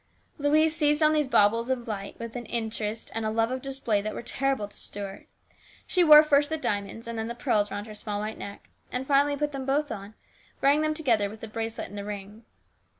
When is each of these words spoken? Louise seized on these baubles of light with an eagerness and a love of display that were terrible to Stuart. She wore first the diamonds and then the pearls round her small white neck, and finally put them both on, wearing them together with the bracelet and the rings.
Louise 0.39 0.75
seized 0.75 1.03
on 1.03 1.13
these 1.13 1.27
baubles 1.27 1.69
of 1.69 1.87
light 1.87 2.17
with 2.17 2.35
an 2.35 2.49
eagerness 2.49 3.11
and 3.11 3.23
a 3.23 3.29
love 3.29 3.51
of 3.51 3.61
display 3.61 4.01
that 4.01 4.15
were 4.15 4.23
terrible 4.23 4.67
to 4.67 4.75
Stuart. 4.75 5.27
She 5.85 6.03
wore 6.03 6.23
first 6.23 6.49
the 6.49 6.57
diamonds 6.57 7.05
and 7.07 7.19
then 7.19 7.27
the 7.27 7.35
pearls 7.35 7.69
round 7.69 7.85
her 7.85 7.93
small 7.93 8.19
white 8.19 8.39
neck, 8.39 8.67
and 8.91 9.05
finally 9.05 9.37
put 9.37 9.51
them 9.51 9.63
both 9.67 9.91
on, 9.91 10.15
wearing 10.59 10.81
them 10.81 10.95
together 10.95 11.29
with 11.29 11.41
the 11.41 11.47
bracelet 11.47 11.89
and 11.89 11.97
the 11.99 12.03
rings. 12.03 12.41